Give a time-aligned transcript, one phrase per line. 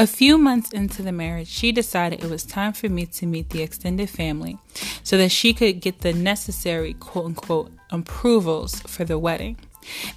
[0.00, 3.50] A few months into the marriage, she decided it was time for me to meet
[3.50, 4.56] the extended family
[5.02, 9.56] so that she could get the necessary quote unquote approvals for the wedding.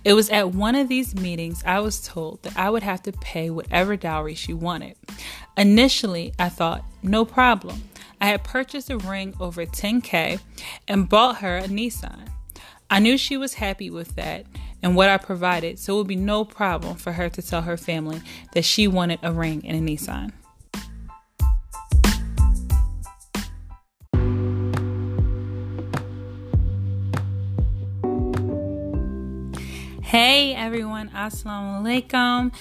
[0.06, 3.12] It was at one of these meetings I was told that I would have to
[3.12, 4.98] pay whatever dowry she wanted.
[5.58, 7.82] Initially, I thought, no problem.
[8.20, 10.42] I had purchased a ring over 10K
[10.88, 12.28] and bought her a Nissan.
[12.88, 14.46] I knew she was happy with that
[14.84, 17.78] and what I provided, so it would be no problem for her to tell her
[17.78, 18.22] family
[18.54, 20.32] that she wanted a ring and a Nissan.
[30.04, 32.54] Hey everyone, Assalamu alaikum.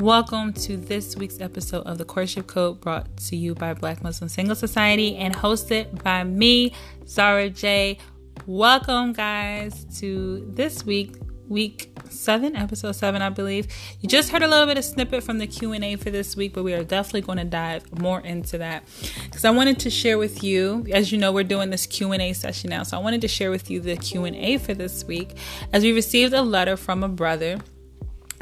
[0.00, 4.28] Welcome to this week's episode of the Courtship Code brought to you by Black Muslim
[4.28, 6.72] Single Society and hosted by me,
[7.06, 7.98] Zara J.
[8.46, 11.16] Welcome guys to this week
[11.48, 13.66] week seven, episode seven, I believe.
[14.00, 16.36] You just heard a little bit of snippet from the Q and A for this
[16.36, 18.84] week, but we are definitely going to dive more into that
[19.24, 20.86] because I wanted to share with you.
[20.92, 23.28] As you know, we're doing this Q and A session now, so I wanted to
[23.28, 25.36] share with you the Q and A for this week
[25.72, 27.58] as we received a letter from a brother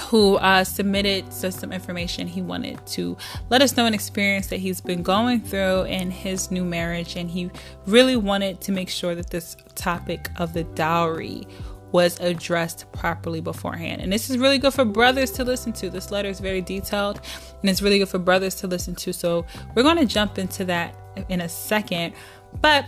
[0.08, 3.16] who uh, submitted some information he wanted to
[3.50, 7.30] let us know an experience that he's been going through in his new marriage and
[7.30, 7.50] he
[7.86, 11.46] really wanted to make sure that this topic of the dowry
[11.92, 14.00] was addressed properly beforehand.
[14.00, 15.90] And this is really good for brothers to listen to.
[15.90, 17.20] This letter is very detailed
[17.60, 19.12] and it's really good for brothers to listen to.
[19.12, 20.96] So we're going to jump into that
[21.28, 22.14] in a second.
[22.60, 22.86] But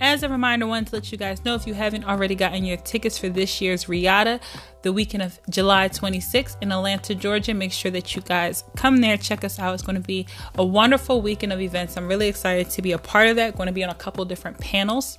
[0.00, 2.64] as a reminder, I wanted to let you guys know if you haven't already gotten
[2.64, 4.40] your tickets for this year's Riata,
[4.82, 9.16] the weekend of July 26th in Atlanta, Georgia, make sure that you guys come there,
[9.16, 9.74] check us out.
[9.74, 11.96] It's going to be a wonderful weekend of events.
[11.96, 13.56] I'm really excited to be a part of that.
[13.56, 15.18] Going to be on a couple different panels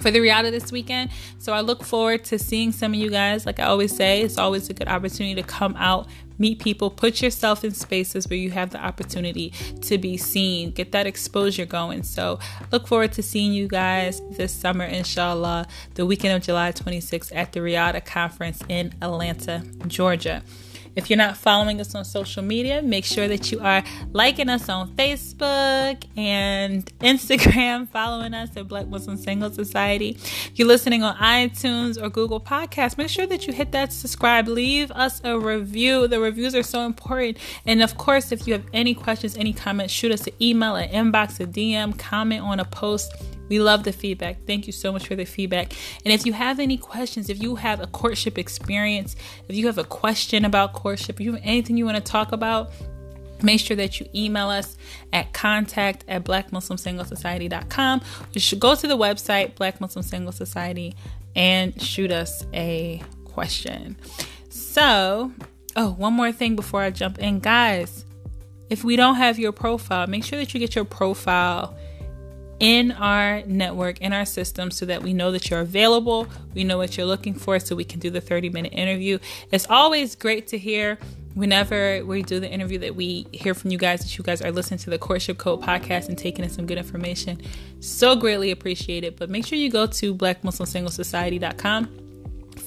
[0.00, 1.10] for the Riata this weekend.
[1.38, 3.46] So I look forward to seeing some of you guys.
[3.46, 7.20] Like I always say, it's always a good opportunity to come out, meet people, put
[7.20, 9.52] yourself in spaces where you have the opportunity
[9.82, 12.02] to be seen, get that exposure going.
[12.02, 12.38] So
[12.72, 17.52] look forward to seeing you guys this summer, inshallah, the weekend of July 26th at
[17.52, 20.42] the Riata conference in Atlanta, Georgia.
[20.98, 24.68] If you're not following us on social media, make sure that you are liking us
[24.68, 30.18] on Facebook and Instagram, following us at Black Muslim Single Society.
[30.18, 34.48] If you're listening on iTunes or Google Podcasts, make sure that you hit that subscribe.
[34.48, 36.08] Leave us a review.
[36.08, 37.38] The reviews are so important.
[37.64, 40.90] And of course, if you have any questions, any comments, shoot us an email, an
[40.90, 43.12] inbox, a DM, comment on a post
[43.48, 44.44] we love the feedback.
[44.46, 45.72] Thank you so much for the feedback.
[46.04, 49.16] And if you have any questions, if you have a courtship experience,
[49.48, 52.32] if you have a question about courtship, if you have anything you want to talk
[52.32, 52.70] about,
[53.42, 54.76] make sure that you email us
[55.12, 58.00] at contact at blackmuslimsinglesociety.com.
[58.32, 60.94] You should go to the website, Black Muslim Single Society,
[61.34, 63.96] and shoot us a question.
[64.48, 65.32] So,
[65.76, 67.38] oh, one more thing before I jump in.
[67.40, 68.04] Guys,
[68.70, 71.76] if we don't have your profile, make sure that you get your profile
[72.60, 76.78] in our network, in our system, so that we know that you're available, we know
[76.78, 79.18] what you're looking for, so we can do the 30 minute interview.
[79.50, 80.98] It's always great to hear
[81.34, 84.50] whenever we do the interview that we hear from you guys that you guys are
[84.50, 87.40] listening to the courtship code podcast and taking in some good information
[87.78, 92.07] so greatly appreciate it but make sure you go to blackmuslimsinglesociety.com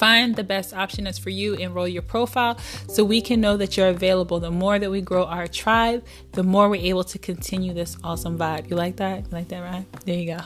[0.02, 2.58] Find the best option that's for you, enroll your profile
[2.88, 4.40] so we can know that you're available.
[4.40, 8.36] The more that we grow our tribe, the more we're able to continue this awesome
[8.36, 8.68] vibe.
[8.68, 9.26] You like that?
[9.26, 9.86] You like that, right?
[10.04, 10.40] There you go.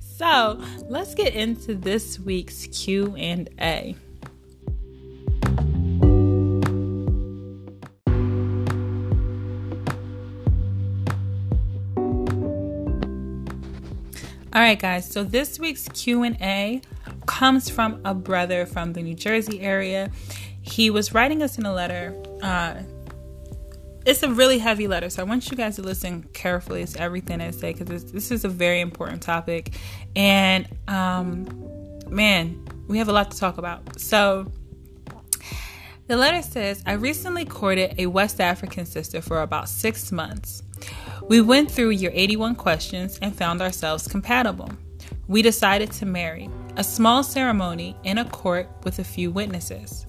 [0.00, 3.96] so let's get into this week's Q and A.
[14.52, 15.10] All right, guys.
[15.10, 16.80] So this week's Q and A
[17.30, 20.10] comes from a brother from the New Jersey area.
[20.62, 22.20] He was writing us in a letter.
[22.42, 22.82] Uh,
[24.04, 27.40] it's a really heavy letter, so I want you guys to listen carefully to everything
[27.40, 29.74] I say because this is a very important topic.
[30.16, 31.46] And um,
[32.08, 34.00] man, we have a lot to talk about.
[34.00, 34.50] So
[36.08, 40.64] the letter says, I recently courted a West African sister for about six months.
[41.28, 44.70] We went through your 81 questions and found ourselves compatible.
[45.28, 50.06] We decided to marry a small ceremony in a court with a few witnesses.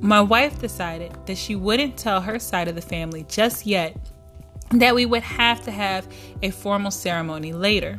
[0.00, 3.96] My wife decided that she wouldn't tell her side of the family just yet,
[4.72, 6.06] that we would have to have
[6.42, 7.98] a formal ceremony later.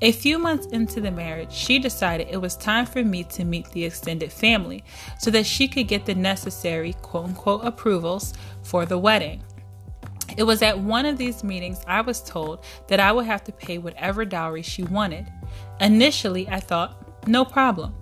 [0.00, 3.68] A few months into the marriage, she decided it was time for me to meet
[3.72, 4.82] the extended family
[5.18, 8.32] so that she could get the necessary quote unquote approvals
[8.62, 9.42] for the wedding.
[10.38, 13.52] It was at one of these meetings I was told that I would have to
[13.52, 15.30] pay whatever dowry she wanted.
[15.80, 17.94] Initially, I thought, no problem.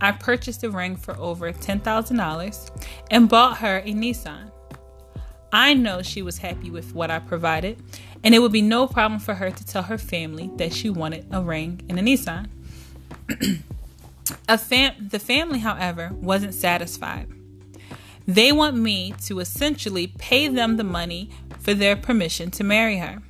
[0.00, 4.50] I purchased a ring for over $10,000 and bought her a Nissan.
[5.52, 7.80] I know she was happy with what I provided,
[8.24, 11.26] and it would be no problem for her to tell her family that she wanted
[11.30, 12.48] a ring and a Nissan.
[14.48, 17.28] a fam- the family, however, wasn't satisfied.
[18.26, 21.30] They want me to essentially pay them the money
[21.60, 23.22] for their permission to marry her.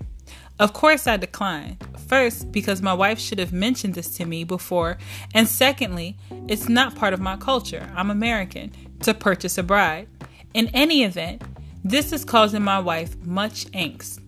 [0.58, 1.84] Of course, I declined.
[2.06, 4.98] First, because my wife should have mentioned this to me before,
[5.34, 6.16] and secondly,
[6.46, 7.90] it's not part of my culture.
[7.96, 10.06] I'm American to purchase a bride.
[10.52, 11.42] In any event,
[11.82, 14.20] this is causing my wife much angst.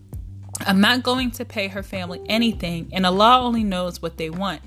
[0.60, 4.62] I'm not going to pay her family anything, and Allah only knows what they want.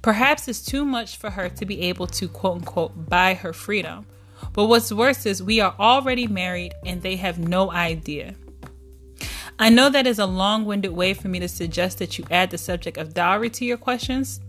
[0.00, 4.06] Perhaps it's too much for her to be able to quote unquote buy her freedom.
[4.52, 8.34] But what's worse is we are already married and they have no idea.
[9.58, 12.50] I know that is a long winded way for me to suggest that you add
[12.50, 14.40] the subject of dowry to your questions,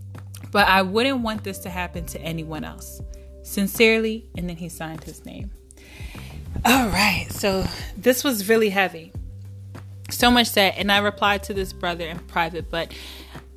[0.52, 3.00] but I wouldn't want this to happen to anyone else.
[3.42, 5.50] Sincerely, and then he signed his name.
[6.64, 7.64] All right, so
[7.96, 9.12] this was really heavy.
[10.10, 12.92] So much that, and I replied to this brother in private, but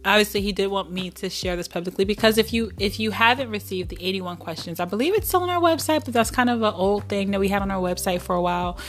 [0.06, 3.51] obviously he did want me to share this publicly because if you if you haven't
[3.51, 6.63] received the 81 questions i believe it's still on our website but that's kind of
[6.63, 8.80] an old thing that we had on our website for a while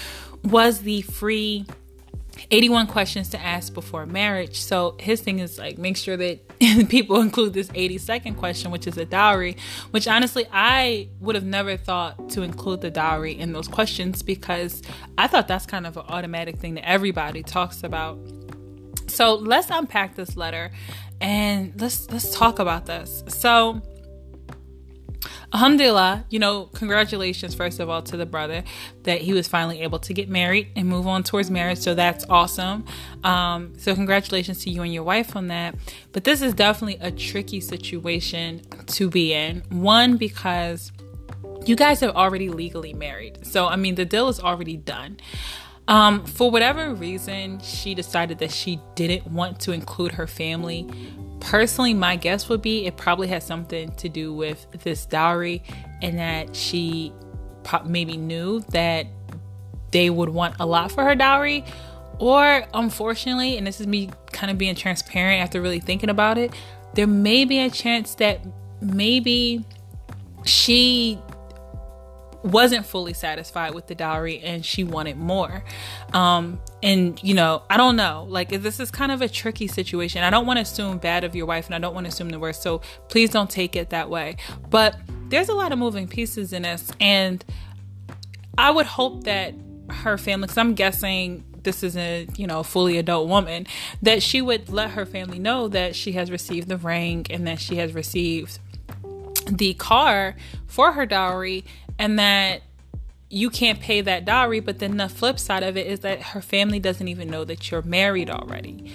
[0.42, 1.66] was the free
[2.50, 4.60] 81 questions to ask before marriage.
[4.60, 6.58] So his thing is like make sure that
[6.88, 9.56] people include this 82nd question, which is a dowry,
[9.90, 14.82] which honestly I would have never thought to include the dowry in those questions because
[15.18, 18.18] I thought that's kind of an automatic thing that everybody talks about.
[19.08, 20.70] So let's unpack this letter
[21.20, 23.22] and let's let's talk about this.
[23.28, 23.82] So
[25.52, 28.64] Alhamdulillah, you know, congratulations, first of all, to the brother
[29.02, 31.78] that he was finally able to get married and move on towards marriage.
[31.78, 32.86] So that's awesome.
[33.22, 35.74] Um, so, congratulations to you and your wife on that.
[36.12, 39.62] But this is definitely a tricky situation to be in.
[39.68, 40.90] One, because
[41.66, 43.46] you guys have already legally married.
[43.46, 45.18] So, I mean, the deal is already done.
[45.88, 50.88] Um, for whatever reason, she decided that she didn't want to include her family
[51.42, 55.62] personally, my guess would be it probably has something to do with this dowry
[56.00, 57.12] and that she
[57.84, 59.06] maybe knew that
[59.90, 61.64] they would want a lot for her dowry.
[62.18, 66.54] Or, unfortunately, and this is me kind of being transparent after really thinking about it,
[66.94, 68.40] there may be a chance that
[68.80, 69.64] maybe
[70.44, 71.18] she
[72.42, 75.64] wasn't fully satisfied with the dowry and she wanted more.
[76.12, 78.26] Um, and you know, I don't know.
[78.28, 80.22] Like this is kind of a tricky situation.
[80.22, 82.30] I don't want to assume bad of your wife and I don't want to assume
[82.30, 82.62] the worst.
[82.62, 84.36] So please don't take it that way.
[84.70, 84.96] But
[85.28, 87.44] there's a lot of moving pieces in this and
[88.58, 89.54] I would hope that
[89.88, 93.66] her family cuz I'm guessing this is a you know fully adult woman
[94.00, 97.60] that she would let her family know that she has received the ring and that
[97.60, 98.58] she has received
[99.50, 100.36] the car
[100.66, 101.64] for her dowry
[102.02, 102.62] and that
[103.30, 104.58] you can't pay that dowry.
[104.58, 107.70] But then the flip side of it is that her family doesn't even know that
[107.70, 108.92] you're married already.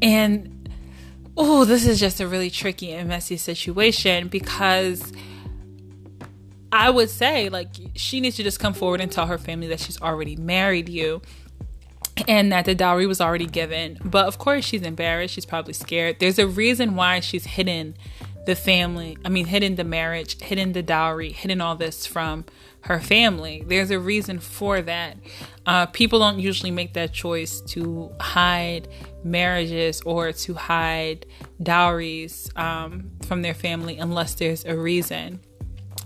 [0.00, 0.68] And
[1.36, 5.12] oh, this is just a really tricky and messy situation because
[6.70, 9.80] I would say, like, she needs to just come forward and tell her family that
[9.80, 11.22] she's already married you
[12.28, 13.98] and that the dowry was already given.
[14.04, 15.34] But of course, she's embarrassed.
[15.34, 16.20] She's probably scared.
[16.20, 17.96] There's a reason why she's hidden
[18.46, 22.44] the family, I mean, hidden the marriage, hidden the dowry, hidden all this from
[22.82, 23.64] her family.
[23.66, 25.16] There's a reason for that.
[25.64, 28.88] Uh, people don't usually make that choice to hide
[29.22, 31.24] marriages or to hide
[31.62, 35.40] dowries um, from their family unless there's a reason.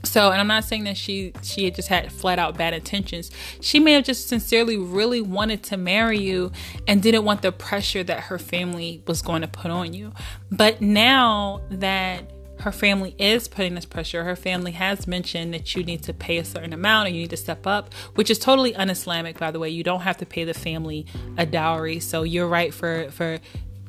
[0.09, 3.31] So, and I'm not saying that she she had just had flat out bad intentions.
[3.61, 6.51] She may have just sincerely really wanted to marry you
[6.87, 10.13] and didn't want the pressure that her family was going to put on you.
[10.51, 14.25] But now that her family is putting this pressure.
[14.25, 17.31] Her family has mentioned that you need to pay a certain amount or you need
[17.31, 19.69] to step up, which is totally un-Islamic, by the way.
[19.69, 22.01] You don't have to pay the family a dowry.
[22.01, 23.39] So you're right for for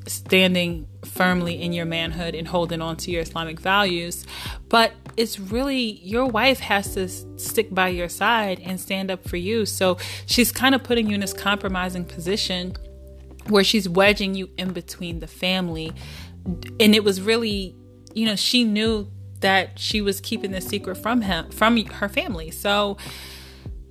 [0.09, 4.25] standing firmly in your manhood and holding on to your Islamic values.
[4.67, 9.37] But it's really your wife has to stick by your side and stand up for
[9.37, 9.65] you.
[9.65, 12.75] So she's kind of putting you in this compromising position
[13.47, 15.91] where she's wedging you in between the family.
[16.79, 17.75] And it was really,
[18.13, 19.09] you know, she knew
[19.41, 22.51] that she was keeping the secret from him, from her family.
[22.51, 22.97] So,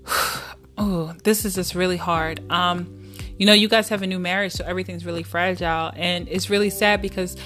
[0.78, 2.50] oh, this is just really hard.
[2.50, 3.07] Um,
[3.38, 5.92] you know, you guys have a new marriage, so everything's really fragile.
[5.96, 7.36] And it's really sad because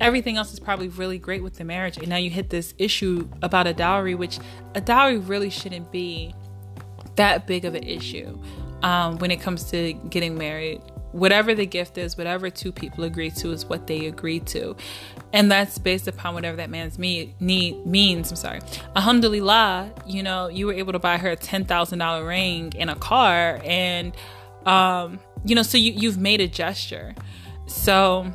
[0.00, 1.96] everything else is probably really great with the marriage.
[1.98, 4.38] And now you hit this issue about a dowry, which
[4.74, 6.34] a dowry really shouldn't be
[7.16, 8.38] that big of an issue
[8.82, 10.80] um, when it comes to getting married.
[11.12, 14.76] whatever the gift is, whatever two people agree to is what they agree to.
[15.32, 18.30] And that's based upon whatever that man's me, need means.
[18.30, 18.60] I'm sorry.
[18.96, 23.60] Alhamdulillah, you know, you were able to buy her a $10,000 ring and a car.
[23.64, 24.14] And,
[24.66, 27.14] um, you know, so you, you've made a gesture.
[27.66, 28.30] So,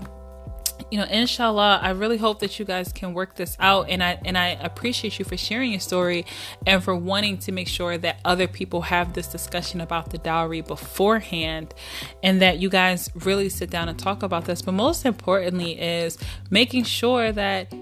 [0.91, 4.19] you know, inshallah, I really hope that you guys can work this out and I
[4.23, 6.25] and I appreciate you for sharing your story
[6.65, 10.61] and for wanting to make sure that other people have this discussion about the dowry
[10.61, 11.73] beforehand
[12.23, 14.61] and that you guys really sit down and talk about this.
[14.61, 16.17] But most importantly is
[16.49, 17.73] making sure that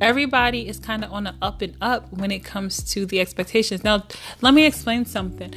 [0.00, 3.84] everybody is kind of on the up and up when it comes to the expectations.
[3.84, 4.04] Now,
[4.40, 5.54] let me explain something.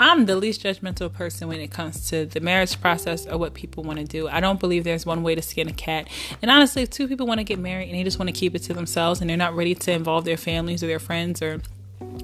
[0.00, 3.84] I'm the least judgmental person when it comes to the marriage process or what people
[3.84, 4.28] want to do.
[4.28, 6.08] I don't believe there's one way to skin a cat.
[6.42, 8.54] And honestly, if two people want to get married and they just want to keep
[8.54, 11.60] it to themselves and they're not ready to involve their families or their friends or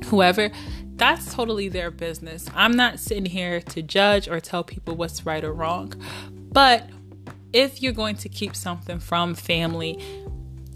[0.07, 0.51] whoever,
[0.97, 2.47] that's totally their business.
[2.55, 5.95] I'm not sitting here to judge or tell people what's right or wrong.
[6.31, 6.91] But
[7.53, 10.03] if you're going to keep something from family,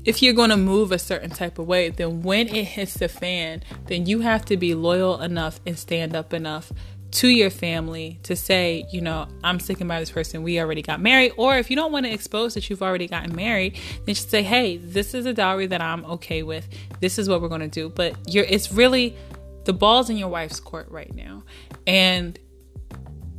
[0.05, 3.09] if you're going to move a certain type of way, then when it hits the
[3.09, 6.73] fan, then you have to be loyal enough and stand up enough
[7.13, 10.43] to your family to say, you know, I'm sticking by this person.
[10.43, 11.33] We already got married.
[11.37, 14.43] Or if you don't want to expose that you've already gotten married, then just say,
[14.43, 16.69] hey, this is a dowry that I'm okay with.
[17.01, 17.89] This is what we're going to do.
[17.89, 19.17] But you're, it's really
[19.65, 21.45] the ball's in your wife's court right now.
[21.87, 22.37] And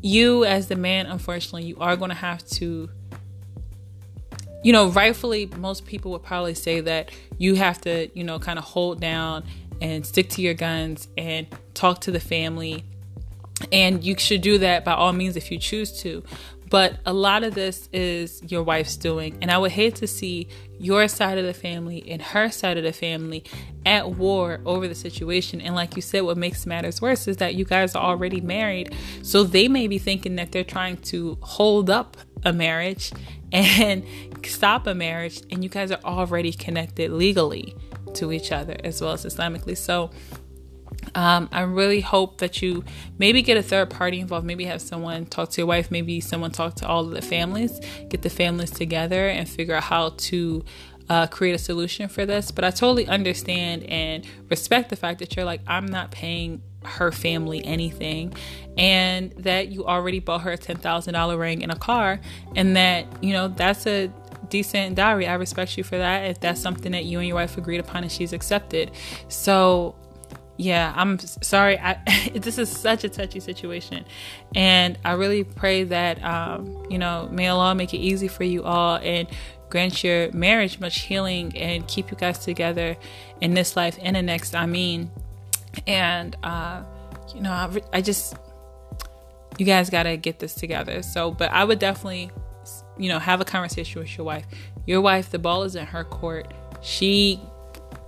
[0.02, 2.90] you, as the man, unfortunately, you are going to have to
[4.66, 8.58] you know, rightfully, most people would probably say that you have to, you know, kind
[8.58, 9.44] of hold down
[9.80, 11.46] and stick to your guns and
[11.76, 12.84] talk to the family.
[13.72, 16.24] And you should do that by all means if you choose to.
[16.72, 19.38] But a lot of this is your wife's doing.
[19.40, 20.48] And I would hate to see
[20.80, 23.44] your side of the family and her side of the family
[23.86, 25.62] at war over the situation.
[25.62, 28.96] And like you said, what makes matters worse is that you guys are already married.
[29.22, 33.12] So they may be thinking that they're trying to hold up a marriage
[33.52, 34.04] and
[34.46, 37.76] stop a marriage, and you guys are already connected legally
[38.16, 39.78] to each other as well as Islamically.
[39.78, 40.12] So,
[41.14, 42.84] um, I really hope that you
[43.18, 44.46] maybe get a third party involved.
[44.46, 45.92] Maybe have someone talk to your wife.
[45.92, 47.80] Maybe someone talk to all of the families.
[48.10, 50.64] Get the families together and figure out how to
[51.10, 52.52] uh, create a solution for this.
[52.52, 57.12] But I totally understand and respect the fact that you're like, I'm not paying her
[57.12, 58.34] family anything
[58.78, 62.20] and that you already bought her a $10,000 ring in a car
[62.56, 64.12] and that, you know, that's a
[64.50, 65.28] decent dowry.
[65.28, 68.04] I respect you for that if that's something that you and your wife agreed upon
[68.04, 68.92] and she's accepted.
[69.28, 69.96] So,
[70.58, 71.78] yeah, I'm sorry.
[71.78, 72.00] I,
[72.36, 74.06] this is such a touchy situation,
[74.56, 78.64] and I really pray that um, you know, may Allah make it easy for you
[78.64, 79.28] all and
[79.70, 82.96] grant your marriage much healing and keep you guys together
[83.42, 84.56] in this life and the next.
[84.56, 85.12] I mean,
[85.88, 86.84] and uh,
[87.34, 88.36] you know, I, I just
[89.58, 91.02] you guys got to get this together.
[91.02, 92.32] So, but I would definitely,
[92.98, 94.46] you know, have a conversation with your wife.
[94.86, 96.54] Your wife, the ball is in her court.
[96.82, 97.40] She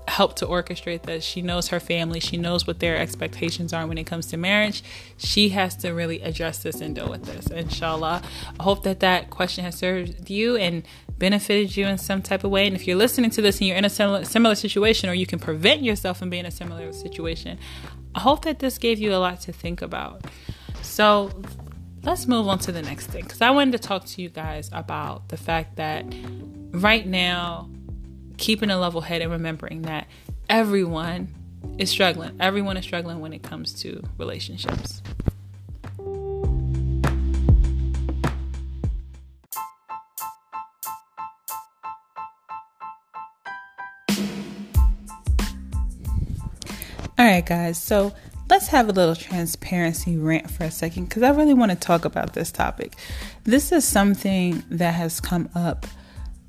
[0.08, 1.24] helped to orchestrate this.
[1.24, 2.20] She knows her family.
[2.20, 4.84] She knows what their expectations are when it comes to marriage.
[5.18, 7.48] She has to really address this and deal with this.
[7.48, 8.22] Inshallah.
[8.60, 10.84] I hope that that question has served you and
[11.20, 12.68] benefited you in some type of way.
[12.68, 15.40] And if you're listening to this and you're in a similar, situation or you can
[15.40, 17.58] prevent yourself from being in a similar situation,
[18.16, 20.26] I hope that this gave you a lot to think about.
[20.82, 21.32] So
[22.04, 24.70] let's move on to the next thing because I wanted to talk to you guys
[24.72, 26.06] about the fact that
[26.72, 27.70] right now,
[28.38, 30.08] keeping a level head and remembering that
[30.48, 31.34] everyone
[31.78, 32.38] is struggling.
[32.40, 35.02] Everyone is struggling when it comes to relationships.
[47.20, 47.82] All right, guys.
[47.82, 48.14] So
[48.48, 52.06] let's have a little transparency rant for a second because I really want to talk
[52.06, 52.94] about this topic.
[53.44, 55.88] This is something that has come up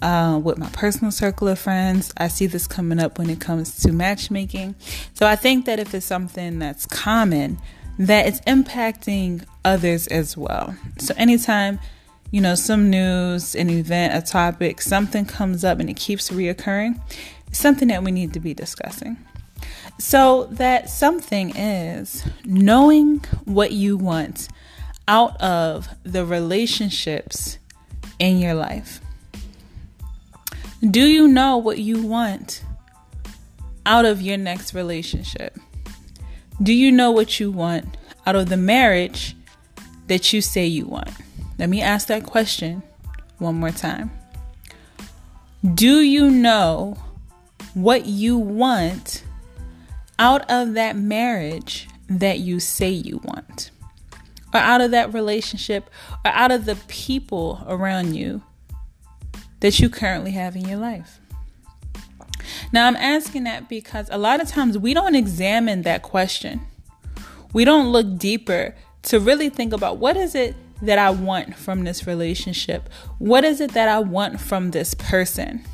[0.03, 2.13] uh, with my personal circle of friends.
[2.19, 4.75] I see this coming up when it comes to matchmaking.
[5.15, 7.59] So I think that if it's something that's common,
[7.99, 10.77] that it's impacting others as well.
[10.99, 11.81] So anytime
[12.31, 17.01] you know some news, an event, a topic, something comes up and it keeps reoccurring,
[17.47, 19.17] it's something that we need to be discussing.
[19.99, 24.49] So, that something is knowing what you want
[25.09, 27.59] out of the relationships
[28.19, 29.01] in your life.
[30.89, 32.63] Do you know what you want
[33.85, 35.59] out of your next relationship?
[36.63, 39.35] Do you know what you want out of the marriage
[40.07, 41.11] that you say you want?
[41.59, 42.83] Let me ask that question
[43.39, 44.13] one more time.
[45.75, 46.97] Do you know
[47.75, 49.25] what you want
[50.19, 53.71] out of that marriage that you say you want?
[54.53, 55.91] or out of that relationship
[56.25, 58.43] or out of the people around you
[59.61, 61.21] that you currently have in your life?
[62.73, 66.61] Now, I'm asking that because a lot of times we don't examine that question.
[67.53, 71.85] We don't look deeper to really think about what is it that I want from
[71.85, 72.89] this relationship?
[73.19, 75.65] What is it that I want from this person?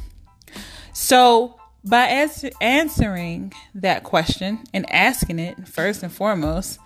[0.93, 6.79] So, by answer, answering that question and asking it first and foremost,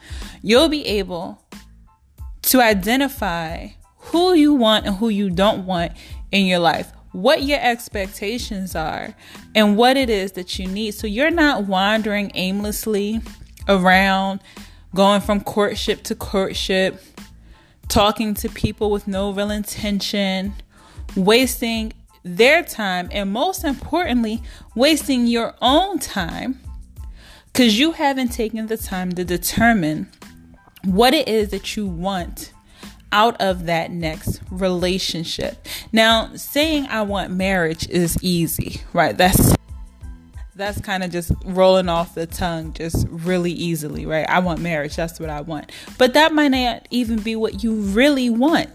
[0.43, 1.43] you'll be able
[2.43, 5.93] to identify who you want and who you don't want
[6.33, 9.14] in your life, what your expectations are,
[9.55, 10.93] and what it is that you need.
[10.93, 13.21] So you're not wandering aimlessly
[13.69, 14.40] around,
[14.95, 17.00] going from courtship to courtship,
[17.88, 20.55] talking to people with no real intention,
[21.14, 21.93] wasting
[22.37, 24.43] their time, and most importantly,
[24.75, 26.61] wasting your own time
[27.47, 30.09] because you haven't taken the time to determine
[30.85, 32.53] what it is that you want
[33.11, 35.67] out of that next relationship.
[35.93, 39.17] Now, saying I want marriage is easy, right?
[39.17, 39.55] That's
[40.55, 44.29] that's kind of just rolling off the tongue just really easily, right?
[44.29, 45.71] I want marriage, that's what I want.
[45.99, 48.69] But that might not even be what you really want.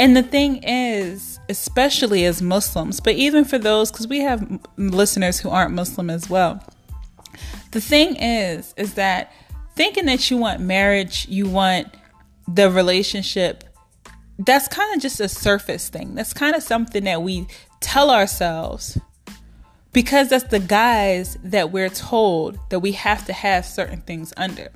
[0.00, 5.38] And the thing is, especially as Muslims, but even for those, because we have listeners
[5.38, 6.64] who aren't Muslim as well,
[7.72, 9.30] the thing is, is that
[9.76, 11.88] thinking that you want marriage, you want
[12.48, 13.62] the relationship,
[14.38, 16.14] that's kind of just a surface thing.
[16.14, 17.46] That's kind of something that we
[17.80, 18.96] tell ourselves
[19.92, 24.68] because that's the guise that we're told that we have to have certain things under.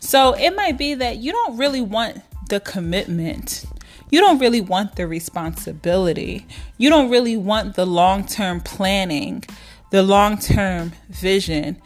[0.00, 3.66] So it might be that you don't really want the commitment.
[4.10, 6.46] You don't really want the responsibility.
[6.78, 9.44] You don't really want the long term planning,
[9.90, 11.80] the long term vision,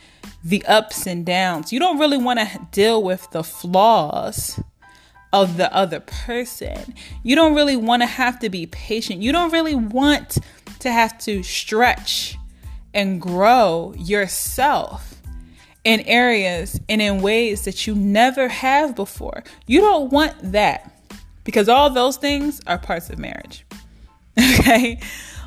[0.45, 1.73] the ups and downs.
[1.73, 4.61] You don't really want to deal with the flaws
[5.33, 6.95] of the other person.
[7.23, 9.23] You don't really want to have to be patient.
[9.23, 10.39] You don't really want
[10.81, 12.37] to have to stretch
[12.93, 15.15] and grow yourself
[15.85, 19.45] in areas and in ways that you never have before.
[19.67, 21.00] You don't want that
[21.50, 23.67] because all those things are parts of marriage.
[24.60, 25.00] Okay?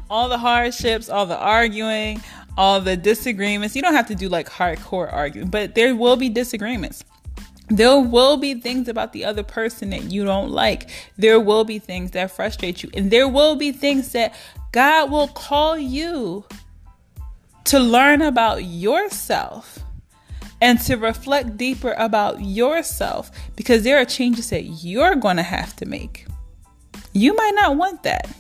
[0.10, 2.22] All the hardships, all the arguing,
[2.58, 3.74] all the disagreements.
[3.76, 7.06] You don't have to do like hardcore arguing, but there will be disagreements.
[7.70, 10.90] There will be things about the other person that you don't like.
[11.18, 12.92] There will be things that frustrate you.
[12.94, 14.36] And there will be things that
[14.74, 16.44] God will call you
[17.64, 19.80] to learn about yourself
[20.64, 25.76] and to reflect deeper about yourself because there are changes that you're going to have
[25.76, 26.26] to make.
[27.12, 28.34] You might not want that.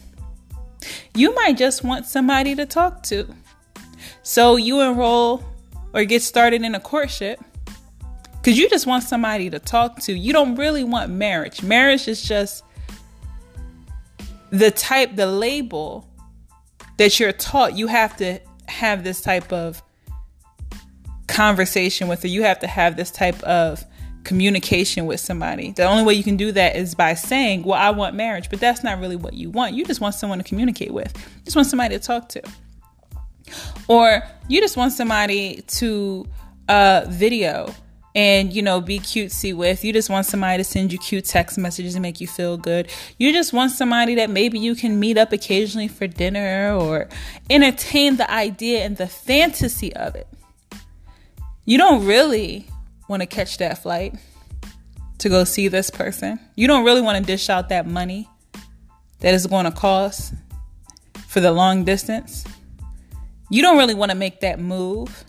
[1.13, 3.27] You might just want somebody to talk to.
[4.23, 5.43] So you enroll
[5.93, 7.41] or get started in a courtship
[8.37, 10.13] because you just want somebody to talk to.
[10.13, 11.61] You don't really want marriage.
[11.61, 12.63] Marriage is just
[14.49, 16.07] the type, the label
[16.95, 19.83] that you're taught you have to have this type of
[21.33, 23.83] conversation with or you have to have this type of
[24.23, 25.71] communication with somebody.
[25.71, 28.59] The only way you can do that is by saying, Well, I want marriage, but
[28.59, 29.73] that's not really what you want.
[29.73, 32.43] You just want someone to communicate with, you just want somebody to talk to.
[33.87, 36.25] Or you just want somebody to
[36.69, 37.73] uh, video
[38.15, 41.57] and you know be cutesy with you just want somebody to send you cute text
[41.57, 45.17] messages and make you feel good you just want somebody that maybe you can meet
[45.17, 47.09] up occasionally for dinner or
[47.49, 50.27] entertain the idea and the fantasy of it
[51.65, 52.67] you don't really
[53.07, 54.15] want to catch that flight
[55.17, 58.29] to go see this person you don't really want to dish out that money
[59.19, 60.33] that is going to cost
[61.27, 62.43] for the long distance
[63.49, 65.23] you don't really want to make that move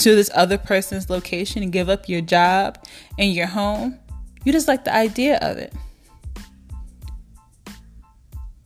[0.00, 2.78] to this other person's location and give up your job
[3.18, 3.98] and your home.
[4.44, 5.74] You just like the idea of it.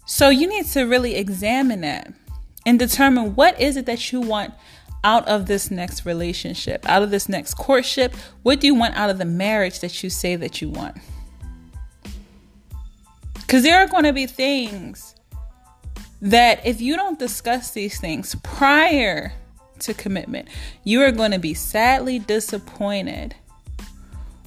[0.07, 2.13] So you need to really examine that
[2.65, 4.55] and determine what is it that you want
[5.05, 8.15] out of this next relationship, out of this next courtship.
[8.43, 10.97] What do you want out of the marriage that you say that you want?
[13.35, 15.15] Because there are going to be things
[16.21, 19.33] that if you don't discuss these things prior
[19.81, 20.49] to commitment.
[20.83, 23.35] You are going to be sadly disappointed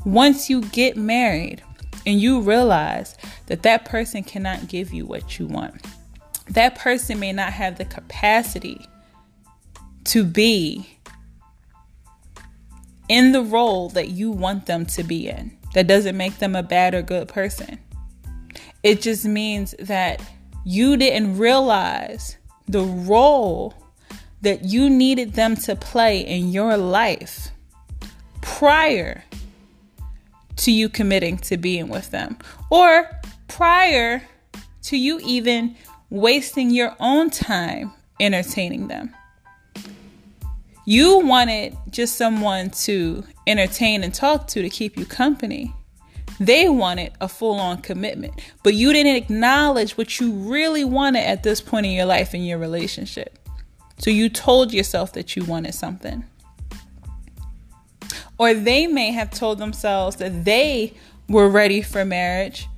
[0.05, 1.63] once you get married
[2.05, 3.17] and you realize
[3.47, 5.85] that that person cannot give you what you want.
[6.49, 8.85] That person may not have the capacity
[10.07, 10.97] to be
[13.09, 15.57] in the role that you want them to be in.
[15.73, 17.79] That doesn't make them a bad or good person.
[18.83, 20.21] It just means that
[20.65, 23.73] you didn't realize the role
[24.41, 27.49] that you needed them to play in your life
[28.41, 29.23] prior
[30.57, 32.37] to you committing to being with them,
[32.69, 33.09] or
[33.47, 34.23] prior
[34.83, 35.75] to you even
[36.09, 39.13] wasting your own time entertaining them.
[40.89, 45.73] You wanted just someone to entertain and talk to to keep you company.
[46.39, 51.43] They wanted a full on commitment, but you didn't acknowledge what you really wanted at
[51.43, 53.37] this point in your life in your relationship.
[53.97, 56.23] So you told yourself that you wanted something.
[58.37, 60.93] Or they may have told themselves that they
[61.27, 62.69] were ready for marriage,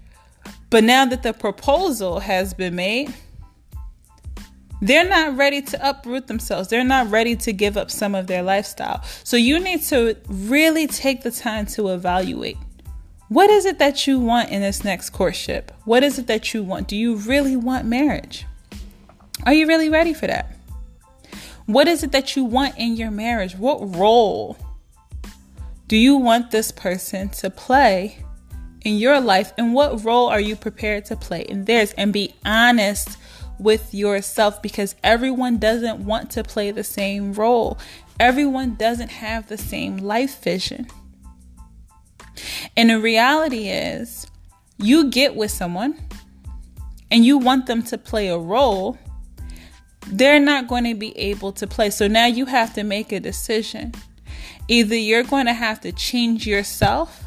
[0.72, 3.14] but now that the proposal has been made,
[4.82, 6.70] they're not ready to uproot themselves.
[6.70, 9.04] They're not ready to give up some of their lifestyle.
[9.24, 12.58] So you need to really take the time to evaluate
[13.30, 15.72] what is it that you want in this next courtship?
[15.86, 16.88] What is it that you want?
[16.88, 18.48] Do you really want marriage?
[19.46, 20.52] Are you really ready for that?
[21.68, 23.56] What is it that you want in your marriage?
[23.56, 24.58] What role
[25.88, 28.26] do you want this person to play
[28.82, 29.54] in your life?
[29.60, 31.94] And what role are you prepared to play in theirs?
[32.00, 33.19] And be honest
[33.60, 37.78] with yourself because everyone doesn't want to play the same role.
[38.20, 40.88] Everyone doesn't have the same life vision.
[42.76, 44.28] And the reality is,
[44.78, 46.00] you get with someone
[47.12, 48.98] and you want them to play a role,
[50.08, 51.90] they're not going to be able to play.
[51.90, 53.94] So now you have to make a decision.
[54.68, 57.26] Either you're going to have to change yourself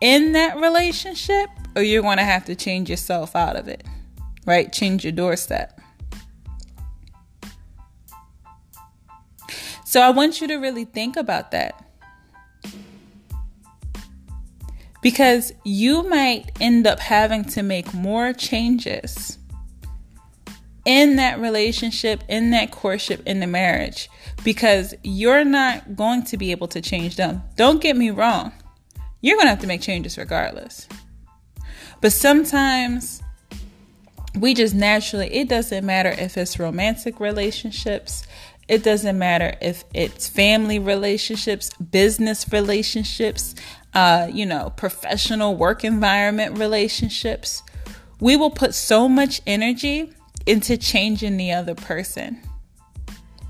[0.00, 3.84] in that relationship, or you're going to have to change yourself out of it
[4.46, 4.72] right?
[4.72, 5.80] Change your doorstep.
[9.84, 11.80] So I want you to really think about that.
[15.02, 19.38] Because you might end up having to make more changes
[20.84, 24.08] in that relationship, in that courtship, in the marriage,
[24.42, 27.42] because you're not going to be able to change them.
[27.56, 28.52] Don't get me wrong,
[29.20, 30.88] you're going to have to make changes regardless.
[32.00, 33.22] But sometimes
[34.38, 38.26] we just naturally, it doesn't matter if it's romantic relationships,
[38.66, 43.54] it doesn't matter if it's family relationships, business relationships,
[43.92, 47.62] uh, you know, professional work environment relationships.
[48.20, 50.12] We will put so much energy
[50.46, 52.40] into changing the other person,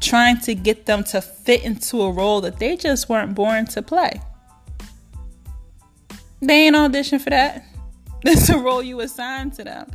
[0.01, 3.83] trying to get them to fit into a role that they just weren't born to
[3.83, 4.21] play.
[6.43, 7.65] They ain't auditioned for that.
[8.25, 9.91] That's a role you assigned to them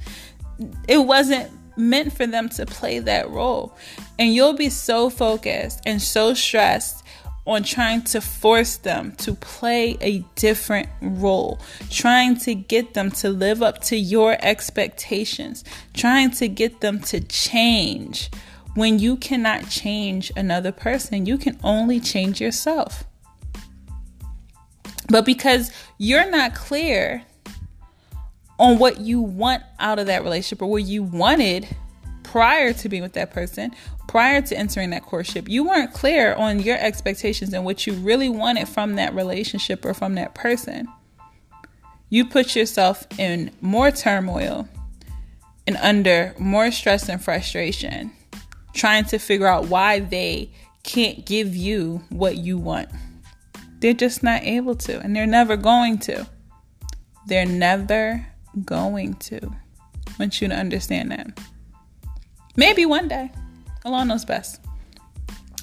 [0.88, 3.76] it wasn't meant for them to play that role.
[4.18, 7.04] And you'll be so focused and so stressed
[7.48, 13.30] on trying to force them to play a different role, trying to get them to
[13.30, 18.30] live up to your expectations, trying to get them to change
[18.76, 21.26] when you cannot change another person.
[21.26, 23.04] You can only change yourself.
[25.08, 27.24] But because you're not clear
[28.60, 31.68] on what you want out of that relationship or what you wanted
[32.24, 33.72] prior to being with that person,
[34.08, 35.48] prior to entering that courtship.
[35.50, 39.94] You weren't clear on your expectations and what you really wanted from that relationship or
[39.94, 40.88] from that person.
[42.10, 44.68] You put yourself in more turmoil
[45.66, 48.12] and under more stress and frustration,
[48.74, 50.52] trying to figure out why they
[50.84, 52.90] can't give you what you want.
[53.80, 56.28] They're just not able to, and they're never going to.
[57.28, 58.26] They're never
[58.64, 59.40] going to.
[60.08, 61.40] I want you to understand that.
[62.56, 63.32] Maybe one day.
[63.86, 64.62] Allah knows best.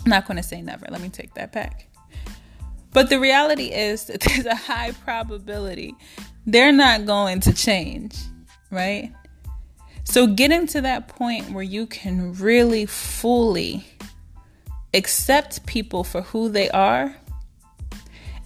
[0.05, 0.87] I'm not going to say never.
[0.89, 1.89] Let me take that back.
[2.93, 5.95] But the reality is that there's a high probability
[6.47, 8.17] they're not going to change,
[8.71, 9.13] right?
[10.05, 13.85] So getting to that point where you can really fully
[14.95, 17.17] accept people for who they are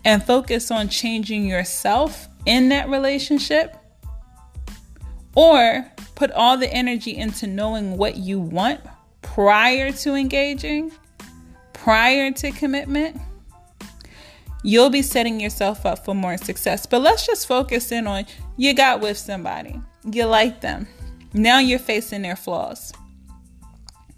[0.05, 3.77] and focus on changing yourself in that relationship
[5.35, 8.81] or put all the energy into knowing what you want
[9.23, 10.93] prior to engaging,
[11.73, 13.21] prior to commitment,
[14.63, 16.87] you'll be setting yourself up for more success.
[16.87, 20.87] But let's just focus in on you got with somebody, you like them.
[21.33, 22.93] Now you're facing their flaws.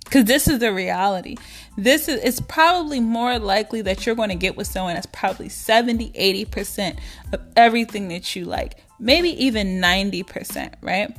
[0.05, 1.37] Because this is the reality.
[1.79, 5.49] This is it's probably more likely that you're going to get with someone that's probably
[5.49, 6.99] 70, 80%
[7.33, 11.17] of everything that you like maybe even 90%, right?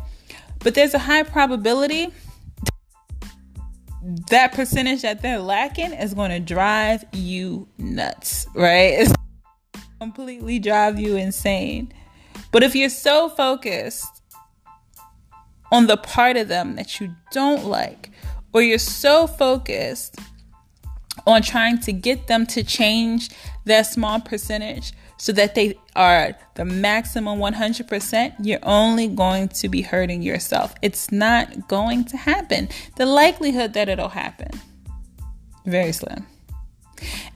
[0.59, 2.07] But there's a high probability
[4.29, 8.93] that percentage that they're lacking is going to drive you nuts, right?
[8.99, 9.13] It's
[9.99, 11.93] completely drive you insane.
[12.51, 14.21] But if you're so focused
[15.71, 18.11] on the part of them that you don't like,
[18.53, 20.19] or you're so focused
[21.25, 23.29] on trying to get them to change
[23.65, 29.81] that small percentage so that they are the maximum 100%, you're only going to be
[29.81, 30.73] hurting yourself.
[30.81, 32.69] It's not going to happen.
[32.97, 34.51] The likelihood that it'll happen,
[35.65, 36.25] very slim.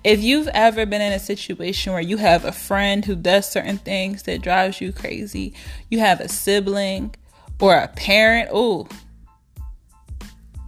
[0.03, 3.77] If you've ever been in a situation where you have a friend who does certain
[3.77, 5.53] things that drives you crazy,
[5.89, 7.15] you have a sibling
[7.59, 8.87] or a parent, oh,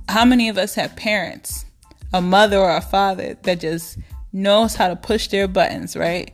[0.10, 1.66] how many of us have parents,
[2.12, 3.98] a mother or a father that just
[4.34, 6.34] knows how to push their buttons, right?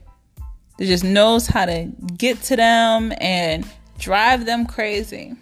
[0.77, 3.65] That just knows how to get to them and
[3.97, 5.35] drive them crazy.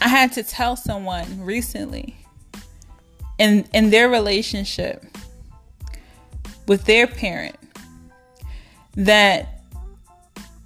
[0.00, 2.16] I had to tell someone recently
[3.38, 5.04] in in their relationship
[6.66, 7.56] with their parent
[8.96, 9.62] that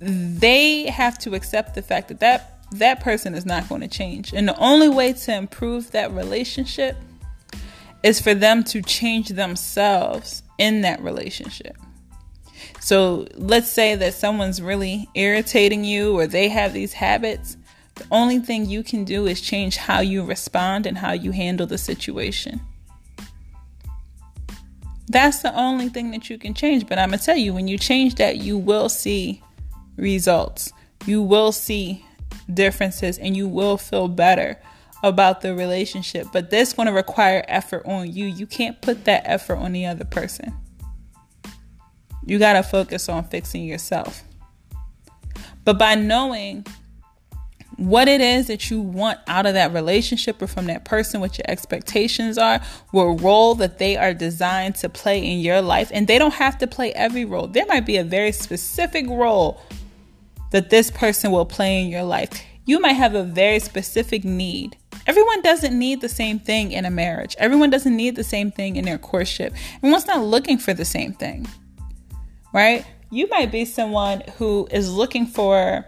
[0.00, 4.32] they have to accept the fact that that that person is not going to change.
[4.34, 6.96] And the only way to improve that relationship
[8.02, 11.76] is for them to change themselves in that relationship.
[12.80, 17.56] So let's say that someone's really irritating you or they have these habits.
[17.94, 21.66] The only thing you can do is change how you respond and how you handle
[21.66, 22.60] the situation.
[25.08, 26.86] That's the only thing that you can change.
[26.86, 29.42] But I'm going to tell you, when you change that, you will see
[29.96, 30.72] results.
[31.06, 32.04] You will see
[32.52, 34.58] differences and you will feel better
[35.02, 36.26] about the relationship.
[36.32, 38.26] But this going to require effort on you.
[38.26, 40.54] You can't put that effort on the other person.
[42.28, 44.22] You got to focus on fixing yourself.
[45.64, 46.66] But by knowing
[47.76, 51.38] what it is that you want out of that relationship or from that person, what
[51.38, 52.60] your expectations are,
[52.90, 55.90] what role that they are designed to play in your life.
[55.94, 57.46] And they don't have to play every role.
[57.46, 59.62] There might be a very specific role
[60.50, 62.30] that this person will play in your life.
[62.66, 64.76] You might have a very specific need.
[65.06, 67.36] Everyone doesn't need the same thing in a marriage.
[67.38, 69.54] Everyone doesn't need the same thing in their courtship.
[69.76, 71.46] Everyone's not looking for the same thing,
[72.52, 72.84] right?
[73.10, 75.84] You might be someone who is looking for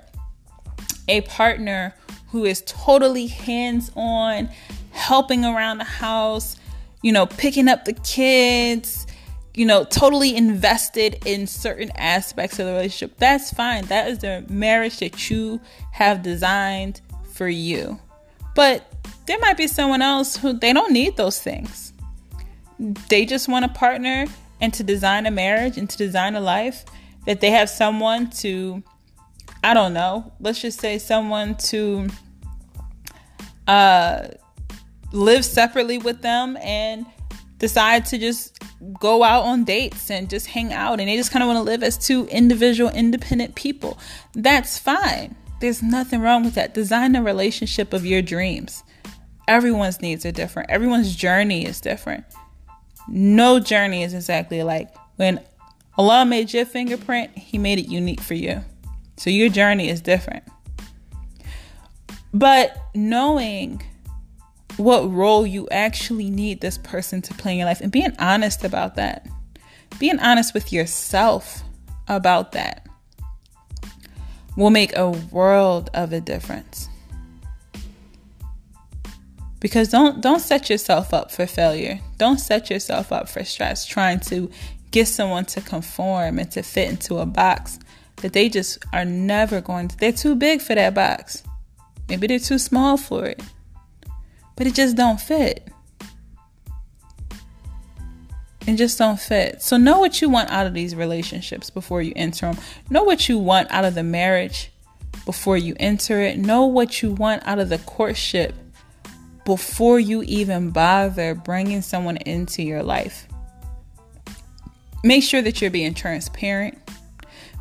[1.09, 1.95] a partner
[2.29, 4.49] who is totally hands on,
[4.93, 6.57] helping around the house,
[7.03, 9.07] you know, picking up the kids,
[9.55, 13.17] you know, totally invested in certain aspects of the relationship.
[13.19, 13.85] That's fine.
[13.87, 15.61] That is the marriage that you
[15.93, 17.01] have designed
[17.33, 17.99] for you.
[18.55, 18.87] But
[19.27, 21.93] there might be someone else who they don't need those things.
[22.79, 24.27] They just want a partner
[24.61, 26.85] and to design a marriage and to design a life
[27.27, 28.83] that they have someone to
[29.63, 32.09] I don't know, let's just say someone to
[33.69, 34.29] uh,
[35.13, 37.05] live separately with them and
[37.59, 38.59] decide to just
[38.99, 41.63] go out on dates and just hang out and they just kind of want to
[41.63, 43.99] live as two individual independent people.
[44.33, 45.37] That's fine.
[45.61, 46.73] There's nothing wrong with that.
[46.73, 48.83] Design a relationship of your dreams.
[49.47, 50.71] Everyone's needs are different.
[50.71, 52.25] Everyone's journey is different.
[53.11, 54.95] No journey is exactly alike.
[55.17, 55.41] When
[55.99, 58.63] Allah made your fingerprint, He made it unique for you.
[59.17, 60.45] So your journey is different.
[62.33, 63.83] But knowing
[64.77, 68.65] what role you actually need this person to play in your life and being honest
[68.65, 69.27] about that,
[69.99, 71.63] being honest with yourself
[72.09, 72.87] about that
[74.57, 76.89] will make a world of a difference.
[79.61, 82.01] Because don't don't set yourself up for failure.
[82.17, 84.51] Don't set yourself up for stress trying to
[84.91, 87.79] get someone to conform and to fit into a box
[88.17, 91.43] that they just are never going to, they're too big for that box.
[92.09, 93.41] Maybe they're too small for it.
[94.57, 95.69] But it just don't fit.
[98.67, 99.63] It just don't fit.
[99.63, 102.63] So know what you want out of these relationships before you enter them.
[102.91, 104.71] Know what you want out of the marriage
[105.25, 106.39] before you enter it.
[106.39, 108.55] Know what you want out of the courtship
[109.45, 113.27] before you even bother bringing someone into your life.
[115.03, 116.79] Make sure that you're being transparent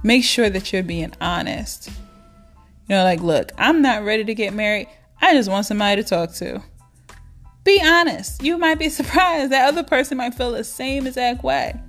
[0.04, 1.90] make sure that you're being honest.
[2.88, 4.88] You know, like, look, I'm not ready to get married.
[5.22, 6.62] I just want somebody to talk to.
[7.64, 8.42] Be honest.
[8.42, 11.80] You might be surprised that other person might feel the same exact way.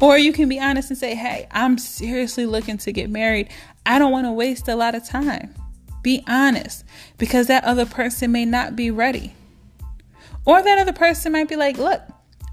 [0.00, 3.50] Or you can be honest and say, hey, I'm seriously looking to get married.
[3.84, 5.52] I don't want to waste a lot of time.
[6.02, 6.84] Be honest
[7.18, 9.34] because that other person may not be ready.
[10.44, 12.00] Or that other person might be like, look,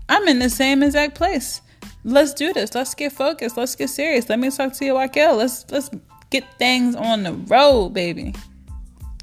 [0.10, 1.62] I'm in the same exact place
[2.06, 2.74] let's do this.
[2.74, 3.58] Let's get focused.
[3.58, 4.30] Let's get serious.
[4.30, 5.38] Let me talk to you, Wakil.
[5.38, 5.90] Let's let's
[6.30, 8.34] get things on the road, baby.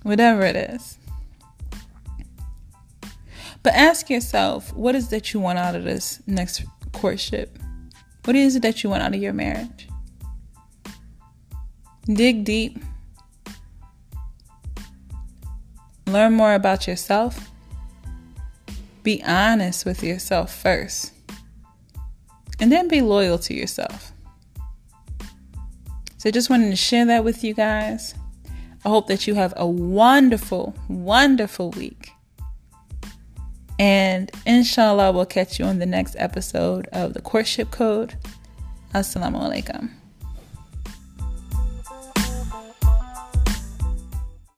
[0.02, 0.98] Whatever it is.
[3.62, 7.58] But ask yourself, what is that you want out of this next courtship?
[8.24, 9.88] What is it that you want out of your marriage?
[12.06, 12.82] Dig deep.
[16.12, 17.48] Learn more about yourself.
[19.02, 21.12] be honest with yourself first.
[22.60, 24.12] And then be loyal to yourself.
[26.18, 28.14] So just wanted to share that with you guys.
[28.84, 32.10] I hope that you have a wonderful, wonderful week.
[33.78, 38.14] And inshallah, we'll catch you on the next episode of the Courtship Code.
[38.94, 39.90] Assalamu alaikum.